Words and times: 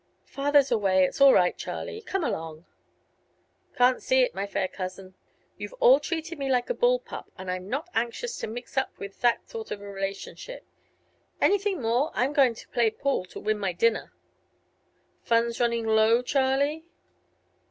"Father's 0.25 0.71
away. 0.71 1.05
It's 1.05 1.21
all 1.21 1.31
right, 1.31 1.55
Charlie. 1.55 2.01
Come 2.01 2.23
along." 2.23 2.65
"Can't 3.75 4.01
see 4.01 4.23
it, 4.23 4.33
my 4.33 4.47
fair 4.47 4.67
cousin. 4.67 5.13
You've 5.59 5.73
all 5.75 5.99
treated 5.99 6.39
me 6.39 6.49
like 6.49 6.71
a 6.71 6.73
bull 6.73 6.97
pup, 6.97 7.29
and 7.37 7.51
I'm 7.51 7.69
not 7.69 7.87
anxious 7.93 8.35
to 8.37 8.47
mix 8.47 8.77
up 8.77 8.97
with 8.97 9.21
that 9.21 9.47
sort 9.47 9.69
of 9.69 9.79
a 9.79 9.87
relationship. 9.87 10.65
Anything 11.39 11.83
more? 11.83 12.09
I'm 12.15 12.33
going 12.33 12.55
to 12.55 12.67
play 12.69 12.89
pool 12.89 13.25
to 13.25 13.39
win 13.39 13.59
my 13.59 13.73
dinner." 13.73 14.11
"Funds 15.21 15.59
running 15.59 15.85
low, 15.85 16.23
Charlie?" 16.23 16.83